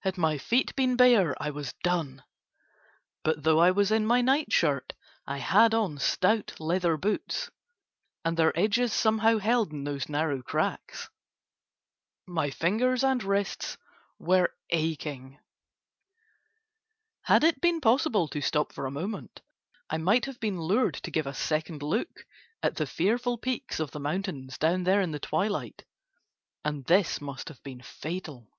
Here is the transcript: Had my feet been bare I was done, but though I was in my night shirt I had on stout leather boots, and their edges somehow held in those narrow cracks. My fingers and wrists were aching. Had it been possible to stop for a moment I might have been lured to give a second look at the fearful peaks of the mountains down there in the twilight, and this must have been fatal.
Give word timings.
Had 0.00 0.18
my 0.18 0.36
feet 0.36 0.76
been 0.76 0.96
bare 0.98 1.34
I 1.42 1.48
was 1.48 1.72
done, 1.82 2.24
but 3.22 3.42
though 3.42 3.58
I 3.58 3.70
was 3.70 3.90
in 3.90 4.04
my 4.04 4.20
night 4.20 4.52
shirt 4.52 4.92
I 5.26 5.38
had 5.38 5.72
on 5.72 5.96
stout 5.96 6.60
leather 6.60 6.98
boots, 6.98 7.50
and 8.22 8.36
their 8.36 8.52
edges 8.54 8.92
somehow 8.92 9.38
held 9.38 9.72
in 9.72 9.84
those 9.84 10.10
narrow 10.10 10.42
cracks. 10.42 11.08
My 12.26 12.50
fingers 12.50 13.02
and 13.02 13.24
wrists 13.24 13.78
were 14.18 14.54
aching. 14.68 15.40
Had 17.22 17.42
it 17.42 17.62
been 17.62 17.80
possible 17.80 18.28
to 18.28 18.42
stop 18.42 18.74
for 18.74 18.84
a 18.84 18.90
moment 18.90 19.40
I 19.88 19.96
might 19.96 20.26
have 20.26 20.38
been 20.38 20.60
lured 20.60 20.96
to 20.96 21.10
give 21.10 21.26
a 21.26 21.32
second 21.32 21.82
look 21.82 22.26
at 22.62 22.76
the 22.76 22.84
fearful 22.86 23.38
peaks 23.38 23.80
of 23.80 23.92
the 23.92 24.00
mountains 24.00 24.58
down 24.58 24.84
there 24.84 25.00
in 25.00 25.12
the 25.12 25.18
twilight, 25.18 25.86
and 26.62 26.84
this 26.84 27.22
must 27.22 27.48
have 27.48 27.62
been 27.62 27.80
fatal. 27.80 28.50